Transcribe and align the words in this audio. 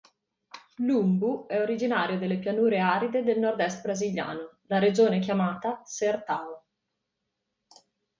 L'umbu 0.77 1.45
è 1.47 1.59
originario 1.61 2.17
delle 2.17 2.39
pianure 2.39 2.79
aride 2.79 3.21
del 3.21 3.37
nordest 3.37 3.83
brasiliano, 3.83 4.57
la 4.65 4.79
regione 4.79 5.19
chiamata 5.19 5.83
Sertão. 5.85 6.61